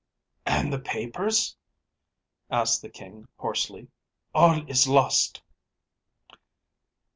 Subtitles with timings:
[0.47, 1.55] ‚ÄĚ “And the papers?‚ÄĚ
[2.49, 3.87] asked the King hoarsely.
[4.33, 5.43] “All is lost.